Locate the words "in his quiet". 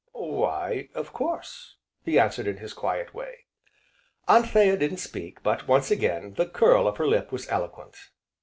2.47-3.13